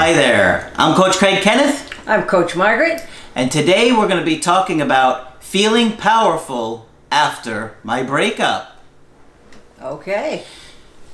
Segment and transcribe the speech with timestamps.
[0.00, 3.04] Hi there, I'm Coach Craig Kenneth, I'm Coach Margaret.
[3.34, 8.80] and today we're going to be talking about feeling powerful after my breakup.
[9.82, 10.44] Okay.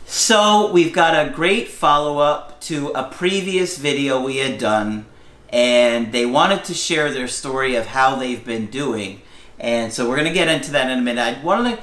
[0.05, 5.07] So, we've got a great follow up to a previous video we had done,
[5.48, 9.23] and they wanted to share their story of how they've been doing.
[9.59, 11.23] And so, we're going to get into that in a minute.
[11.23, 11.82] I wanted to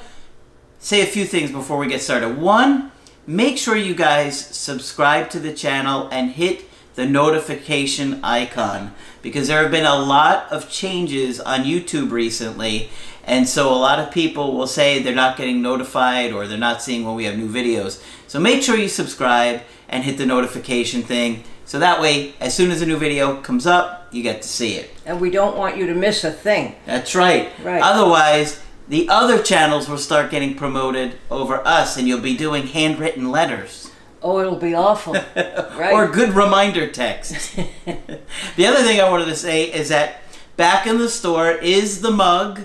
[0.78, 2.38] say a few things before we get started.
[2.38, 2.92] One,
[3.26, 9.62] make sure you guys subscribe to the channel and hit the notification icon because there
[9.62, 12.90] have been a lot of changes on YouTube recently.
[13.24, 16.82] And so a lot of people will say they're not getting notified or they're not
[16.82, 18.02] seeing when we have new videos.
[18.26, 21.44] So make sure you subscribe and hit the notification thing.
[21.64, 24.74] So that way, as soon as a new video comes up, you get to see
[24.74, 24.90] it.
[25.06, 26.74] And we don't want you to miss a thing.
[26.84, 27.50] That's right.
[27.62, 27.82] Right.
[27.82, 33.30] Otherwise, the other channels will start getting promoted over us and you'll be doing handwritten
[33.30, 33.81] letters.
[34.22, 35.14] Oh, it'll be awful.
[35.36, 35.92] right.
[35.92, 37.56] Or good reminder text.
[38.56, 40.22] the other thing I wanted to say is that
[40.56, 42.62] back in the store is the mug.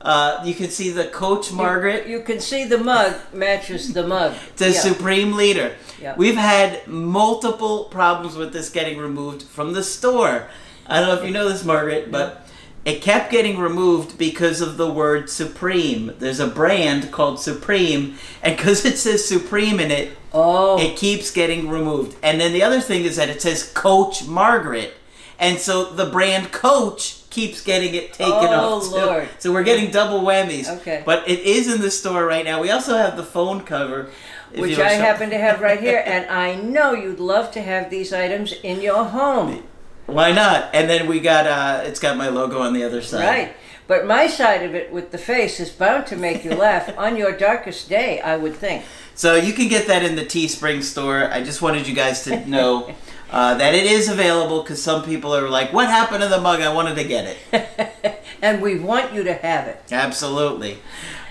[0.00, 2.06] Uh, you can see the Coach Margaret.
[2.06, 4.34] You can see the mug matches the mug.
[4.56, 4.80] the Yeah.
[4.80, 5.74] supreme leader.
[6.00, 6.14] Yeah.
[6.16, 10.46] We've had multiple problems with this getting removed from the store.
[10.86, 12.47] I don't know if you know this, Margaret, but
[12.88, 16.12] it kept getting removed because of the word supreme.
[16.18, 21.30] There's a brand called Supreme, and because it says Supreme in it, Oh, it keeps
[21.30, 22.16] getting removed.
[22.22, 24.94] And then the other thing is that it says Coach Margaret.
[25.38, 28.84] And so the brand Coach keeps getting it taken Oh, off.
[28.88, 28.90] too.
[28.96, 29.28] Lord.
[29.38, 30.68] So we're getting double whammies.
[30.78, 31.02] Okay.
[31.06, 32.60] But it is in the store right now.
[32.60, 34.10] We also have the phone cover.
[34.52, 37.88] if which I happen to have right here, and I know you'd love to have
[37.90, 39.62] these items in your home.
[40.08, 40.74] Why not?
[40.74, 43.24] And then we got uh it's got my logo on the other side.
[43.24, 43.56] Right.
[43.86, 47.16] But my side of it with the face is bound to make you laugh on
[47.16, 48.84] your darkest day, I would think.
[49.14, 51.30] So you can get that in the Teespring store.
[51.30, 52.94] I just wanted you guys to know
[53.30, 56.62] uh, that it is available because some people are like, "What happened to the mug?
[56.62, 59.82] I wanted to get it." And we want you to have it.
[59.90, 60.78] Absolutely.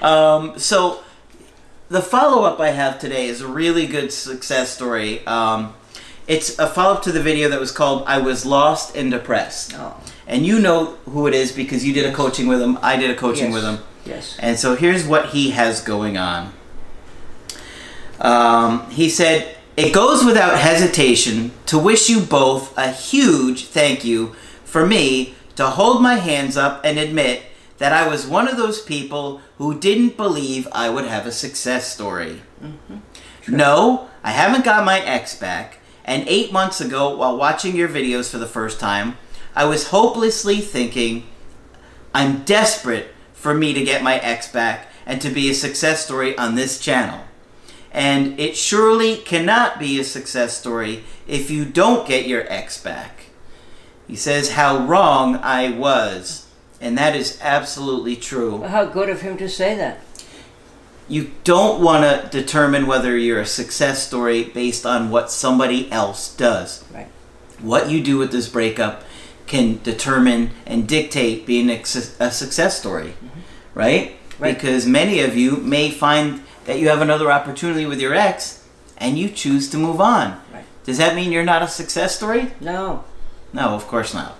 [0.02, 1.04] Um, so
[1.88, 5.26] the follow up I have today is a really good success story.
[5.26, 5.74] Um,
[6.28, 9.74] it's a follow up to the video that was called "I Was Lost and Depressed,"
[9.76, 12.78] Oh, and you know who it is because you did a coaching with him.
[12.82, 13.54] I did a coaching yes.
[13.54, 13.80] with him.
[14.06, 14.38] Yes.
[14.40, 16.54] And so here's what he has going on.
[18.20, 24.34] Um, he said, It goes without hesitation to wish you both a huge thank you
[24.64, 27.44] for me to hold my hands up and admit
[27.78, 31.92] that I was one of those people who didn't believe I would have a success
[31.92, 32.42] story.
[33.48, 35.77] No, I haven't got my ex back.
[36.08, 39.18] And eight months ago, while watching your videos for the first time,
[39.54, 41.28] I was hopelessly thinking,
[42.14, 46.38] I'm desperate for me to get my ex back and to be a success story
[46.38, 47.26] on this channel.
[47.92, 53.26] And it surely cannot be a success story if you don't get your ex back.
[54.08, 56.48] He says how wrong I was.
[56.80, 58.62] And that is absolutely true.
[58.62, 60.00] How good of him to say that.
[61.08, 66.36] You don't want to determine whether you're a success story based on what somebody else
[66.36, 66.84] does.
[66.92, 67.08] Right.
[67.62, 69.04] What you do with this breakup
[69.48, 73.14] can determine and dictate being a, a success story,
[73.74, 74.10] right?
[74.10, 74.44] Mm-hmm.
[74.44, 74.56] Right.
[74.56, 79.18] Because many of you may find that you have another opportunity with your ex and
[79.18, 80.40] you choose to move on.
[80.54, 80.66] Right.
[80.84, 82.52] Does that mean you're not a success story?
[82.60, 83.04] No.
[83.54, 84.38] No, of course not.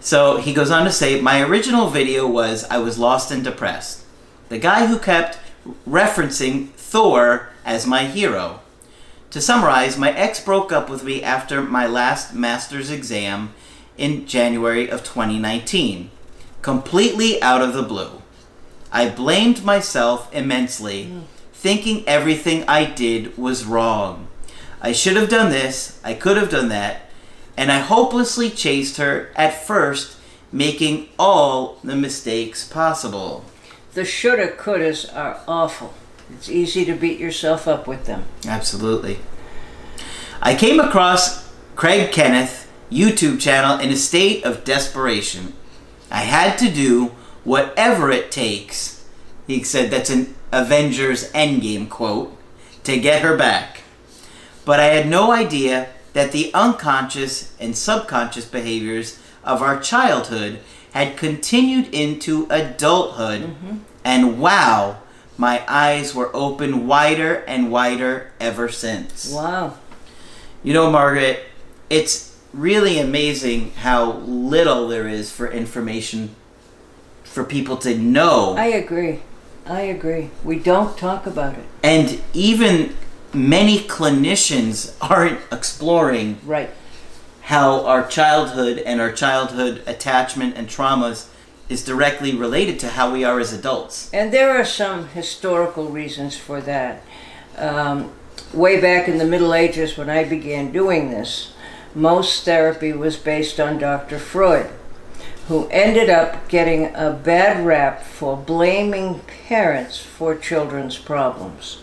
[0.00, 4.04] So he goes on to say, My original video was I was lost and depressed.
[4.48, 5.38] The guy who kept
[5.88, 8.60] referencing Thor as my hero.
[9.30, 13.52] To summarize, my ex broke up with me after my last master's exam
[13.96, 16.10] in January of 2019,
[16.62, 18.22] completely out of the blue.
[18.92, 21.22] I blamed myself immensely, mm.
[21.52, 24.28] thinking everything I did was wrong.
[24.80, 27.10] I should have done this, I could have done that,
[27.56, 30.16] and I hopelessly chased her at first,
[30.52, 33.44] making all the mistakes possible.
[33.94, 35.94] The shoulda couldas are awful.
[36.32, 38.24] It's easy to beat yourself up with them.
[38.46, 39.18] Absolutely.
[40.42, 45.52] I came across Craig Kenneth YouTube channel in a state of desperation.
[46.10, 47.12] I had to do
[47.44, 49.04] whatever it takes
[49.46, 52.36] He said that's an Avengers Endgame quote
[52.84, 53.82] to get her back.
[54.64, 60.60] But I had no idea that the unconscious and subconscious behaviors of our childhood
[60.94, 63.42] had continued into adulthood.
[63.42, 63.76] Mm-hmm.
[64.04, 64.98] And wow,
[65.36, 69.32] my eyes were open wider and wider ever since.
[69.32, 69.74] Wow.
[70.62, 71.46] You know, Margaret,
[71.90, 76.36] it's really amazing how little there is for information
[77.24, 78.54] for people to know.
[78.56, 79.20] I agree.
[79.66, 80.30] I agree.
[80.44, 81.64] We don't talk about it.
[81.82, 82.94] and even
[83.32, 86.70] many clinicians aren't exploring Right.
[87.44, 91.28] How our childhood and our childhood attachment and traumas
[91.68, 94.10] is directly related to how we are as adults.
[94.14, 97.02] And there are some historical reasons for that.
[97.58, 98.12] Um,
[98.54, 101.52] way back in the Middle Ages, when I began doing this,
[101.94, 104.18] most therapy was based on Dr.
[104.18, 104.70] Freud,
[105.48, 111.82] who ended up getting a bad rap for blaming parents for children's problems.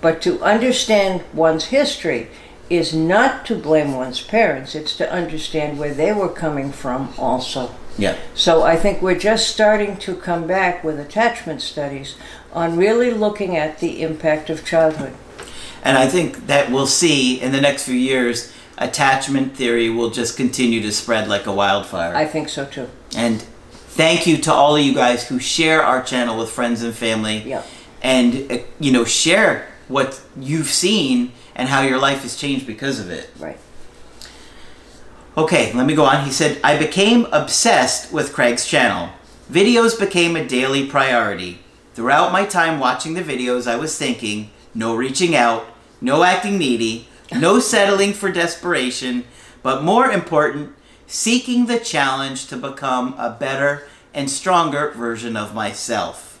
[0.00, 2.28] But to understand one's history
[2.70, 7.74] is not to blame one's parents, it's to understand where they were coming from also.
[7.96, 8.16] Yeah.
[8.34, 12.16] So I think we're just starting to come back with attachment studies
[12.52, 15.14] on really looking at the impact of childhood.
[15.82, 20.36] And I think that we'll see in the next few years attachment theory will just
[20.36, 22.14] continue to spread like a wildfire.
[22.14, 22.88] I think so too.
[23.16, 26.94] And thank you to all of you guys who share our channel with friends and
[26.94, 27.42] family.
[27.42, 27.62] Yeah.
[28.00, 33.00] And, uh, you know, share what you've seen and how your life has changed because
[33.00, 33.28] of it.
[33.38, 33.58] Right.
[35.36, 36.24] Okay, let me go on.
[36.24, 39.10] He said, I became obsessed with Craig's channel.
[39.50, 41.58] Videos became a daily priority.
[41.94, 45.66] Throughout my time watching the videos, I was thinking no reaching out,
[46.00, 49.24] no acting needy, no settling for desperation,
[49.62, 50.74] but more important,
[51.06, 56.40] seeking the challenge to become a better and stronger version of myself,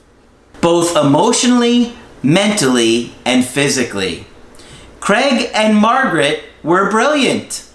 [0.60, 4.26] both emotionally, mentally, and physically.
[5.08, 7.66] Craig and Margaret were brilliant.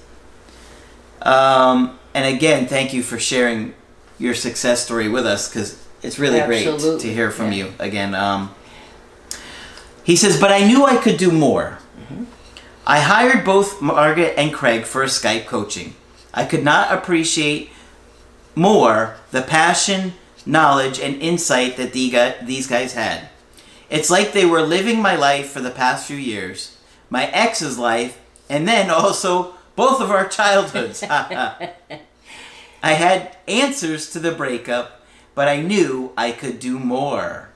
[1.24, 3.74] Um, and again, thank you for sharing
[4.20, 7.58] your success story with us because it's really great to hear from yeah.
[7.58, 8.14] you again.
[8.14, 8.54] Um,
[10.04, 11.80] he says, but I knew I could do more.
[12.86, 15.96] I hired both Margaret and Craig for a Skype coaching.
[16.36, 17.72] I could not appreciate
[18.54, 20.14] more the passion,
[20.46, 23.30] knowledge, and insight that the these guys had.
[23.90, 26.78] It's like they were living my life for the past few years,
[27.14, 28.20] my ex's life,
[28.50, 31.04] and then also both of our childhoods.
[32.82, 35.02] I had answers to the breakup,
[35.36, 37.50] but I knew I could do more.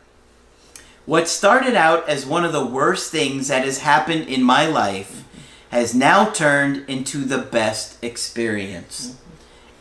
[1.07, 5.23] What started out as one of the worst things that has happened in my life
[5.71, 9.17] has now turned into the best experience.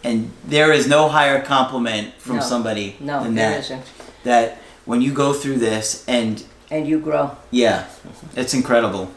[0.03, 2.43] And there is no higher compliment from No.
[2.43, 3.61] somebody No, than there that.
[3.61, 3.85] isn't.
[4.25, 7.37] That when you go through this and And you grow.
[7.51, 7.87] yeah,
[8.35, 9.11] it's incredible.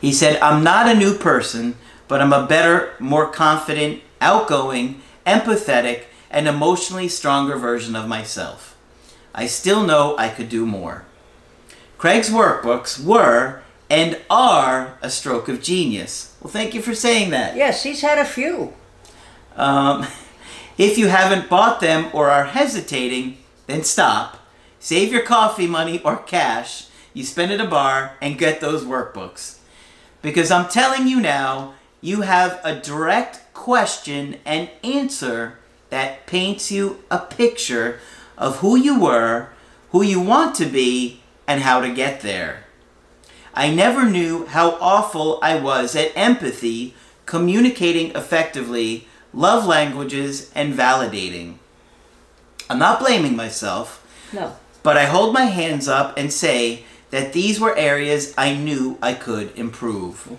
[0.00, 1.76] He said, I'm not a new person,
[2.08, 8.76] but I'm a better, more confident, outgoing, empathetic, and emotionally stronger version of myself.
[9.34, 11.04] I still know I could do more.
[11.98, 16.34] Craig's workbooks were and are a stroke of genius.
[16.40, 17.56] Well, thank you for saying that.
[17.56, 18.72] Yes, he's had a few.
[19.56, 20.06] Um,
[20.78, 24.38] if you haven't bought them or are hesitating, then stop.
[24.78, 29.58] Save your coffee money or cash you spend at a bar and get those workbooks.
[30.22, 35.58] Because I'm telling you now, you have a direct question and answer
[35.90, 37.98] that paints you a picture
[38.38, 39.48] of who you were,
[39.90, 42.64] who you want to be, and how to get there.
[43.54, 46.94] I never knew how awful I was at empathy,
[47.26, 51.56] communicating effectively, love languages, and validating.
[52.68, 54.56] I'm not blaming myself, No.
[54.84, 59.14] but I hold my hands up and say that these were areas I knew I
[59.14, 60.36] could improve.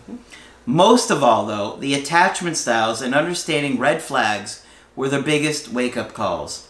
[0.66, 5.98] Most of all, though, the attachment styles and understanding red flags were the biggest wake
[5.98, 6.68] up calls.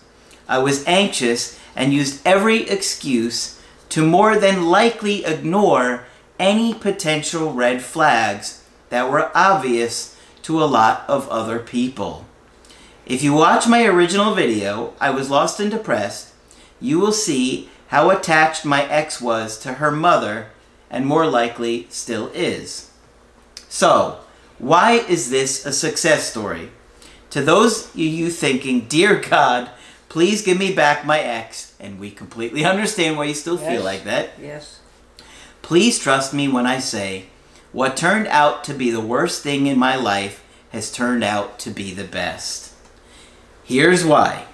[0.48, 6.06] I was anxious and used every excuse to more than likely ignore
[6.40, 12.26] any potential red flags that were obvious to a lot of other people.
[13.06, 16.34] If you watch my original video, I was lost and depressed,
[16.80, 20.48] you will see how attached my ex was to her mother
[20.90, 22.90] and more likely still is.
[23.68, 24.20] So,
[24.60, 26.72] why is this a success story?
[27.32, 29.72] To those of you thinking, Dear God,
[30.08, 34.06] please give me back my ex, and we completely understand why you still feel like
[34.06, 34.30] that.
[34.42, 34.80] Yes.
[35.62, 37.26] Please trust me when I say
[37.74, 41.70] what turned out to be the worst thing in my life has turned out to
[41.70, 42.74] be the best.
[43.66, 44.46] Here's why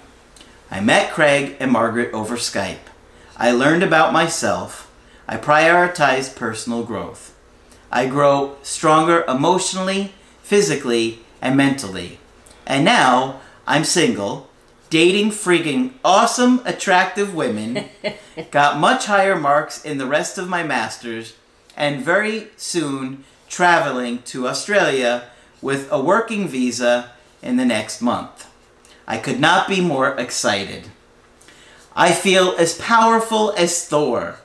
[0.72, 2.80] I met Craig and Margaret over Skype.
[3.40, 4.92] I learned about myself.
[5.28, 7.36] I prioritize personal growth.
[7.92, 12.20] I grow stronger emotionally, physically, and mentally.
[12.66, 14.50] And now I'm single,
[14.90, 17.86] dating freaking awesome, attractive women,
[18.52, 21.36] got much higher marks in the rest of my masters,
[21.76, 25.30] and very soon traveling to Australia
[25.62, 27.12] with a working visa
[27.44, 28.50] in the next month.
[29.08, 30.90] I could not be more excited.
[32.00, 34.36] I feel as powerful as Thor.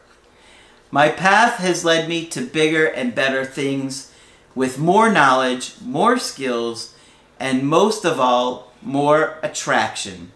[0.91, 4.11] My path has led me to bigger and better things
[4.55, 6.95] with more knowledge, more skills,
[7.39, 10.33] and most of all, more attraction.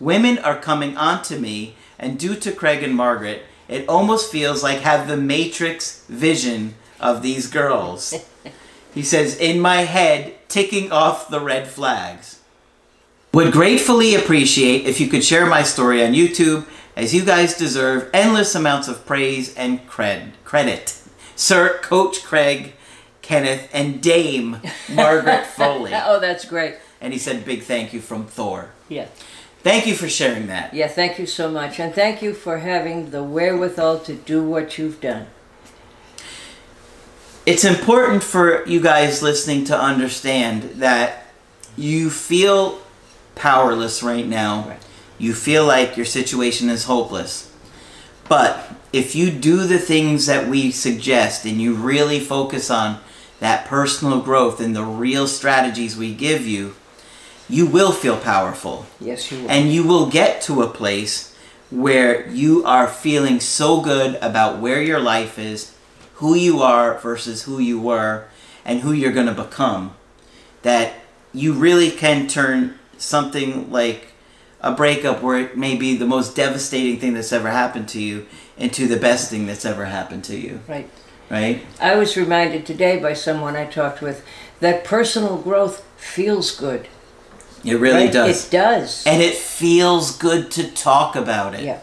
[0.00, 4.80] Women are coming onto me, and due to Craig and Margaret, it almost feels like
[4.80, 8.14] have the Matrix vision of these girls.
[8.94, 12.37] he says, in my head, ticking off the red flags.
[13.32, 16.66] Would gratefully appreciate if you could share my story on YouTube,
[16.96, 21.00] as you guys deserve endless amounts of praise and cred- credit.
[21.36, 22.72] Sir Coach Craig,
[23.22, 24.60] Kenneth, and Dame
[24.92, 25.92] Margaret Foley.
[25.94, 26.76] Oh, that's great.
[27.00, 28.70] And he said, big thank you from Thor.
[28.88, 29.06] Yeah.
[29.62, 30.72] Thank you for sharing that.
[30.72, 31.78] Yeah, thank you so much.
[31.78, 35.26] And thank you for having the wherewithal to do what you've done.
[37.44, 41.26] It's important for you guys listening to understand that
[41.76, 42.80] you feel
[43.38, 44.68] powerless right now.
[44.68, 44.82] Right.
[45.18, 47.52] You feel like your situation is hopeless.
[48.28, 53.00] But if you do the things that we suggest and you really focus on
[53.40, 56.74] that personal growth and the real strategies we give you,
[57.48, 58.86] you will feel powerful.
[59.00, 59.50] Yes, you will.
[59.50, 61.34] And you will get to a place
[61.70, 65.74] where you are feeling so good about where your life is,
[66.14, 68.26] who you are versus who you were,
[68.64, 69.94] and who you're going to become,
[70.62, 70.94] that
[71.32, 74.08] you really can turn something like
[74.60, 78.26] a breakup where it may be the most devastating thing that's ever happened to you
[78.56, 80.88] into the best thing that's ever happened to you, right.
[81.30, 81.64] right?
[81.80, 84.24] I was reminded today by someone I talked with
[84.60, 86.88] that personal growth feels good.
[87.64, 88.12] It really right?
[88.12, 88.46] does.
[88.46, 89.06] It does.
[89.06, 91.62] and it feels good to talk about it.
[91.62, 91.80] yeah.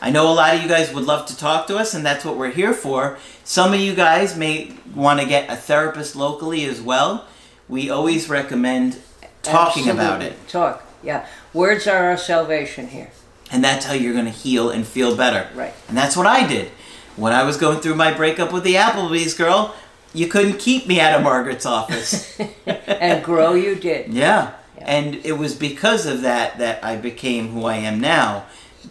[0.00, 2.26] I know a lot of you guys would love to talk to us, and that's
[2.26, 3.16] what we're here for.
[3.42, 7.26] Some of you guys may want to get a therapist locally as well.
[7.70, 8.98] We always recommend
[9.44, 10.82] talking about it, Talk.
[11.02, 11.26] Yeah.
[11.52, 13.10] Words are our salvation here.
[13.50, 15.48] and that's how you're going to heal and feel better.
[15.54, 15.74] Right.
[15.88, 16.70] And that's what I did.
[17.16, 19.74] When I was going through my breakup with the Applebee's girl,
[20.12, 22.40] you couldn't keep me out of Margaret's office.
[22.66, 24.12] and grow you did.
[24.12, 24.52] Yeah.
[24.78, 24.84] Yeah.
[24.86, 28.46] And it was because of that that I became who I am now.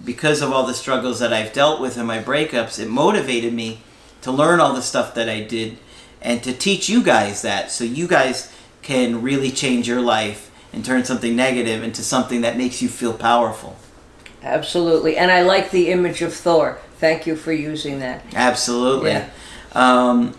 [0.05, 3.81] Because of all the struggles that I've dealt with in my breakups, it motivated me
[4.22, 5.77] to learn all the stuff that I did
[6.22, 8.52] and to teach you guys that so you guys
[8.84, 13.13] can really change your life and turn something negative into something that makes you feel
[13.13, 13.78] powerful.
[14.42, 15.16] Absolutely.
[15.18, 16.80] And I like the image of Thor.
[16.98, 18.24] Thank you for using that.
[18.34, 19.12] Absolutely.
[19.12, 19.30] Yeah.
[19.74, 20.36] Um,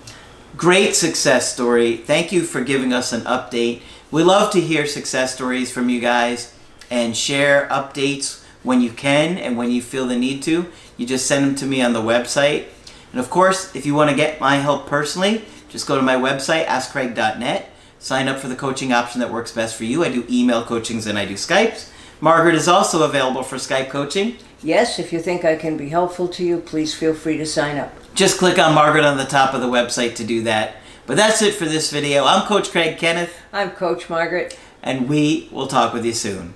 [0.57, 1.97] great success story.
[1.97, 3.81] Thank you for giving us an update.
[4.11, 6.55] We love to hear success stories from you guys
[6.91, 10.67] and share updates when you can and when you feel the need to.
[10.97, 12.67] You just send them to me on the website.
[13.11, 16.17] And of course, if you want to get my help personally, just go to my
[16.17, 17.71] website, askcraig.net.
[18.05, 20.05] Sign up for the coaching option that works best for you.
[20.05, 21.89] I do email coachings and I do Skypes.
[22.21, 24.37] Margaret is also available for Skype coaching.
[24.63, 27.79] Yes, if you think I can be helpful to you, please feel free to sign
[27.79, 27.95] up.
[28.15, 30.77] Just click on Margaret on the top of the website to do that.
[31.07, 32.27] But that's it for this video.
[32.27, 34.59] I'm Coach Craig Kenneth, I'm Coach Margaret.
[34.83, 36.53] and we will talk with you soon.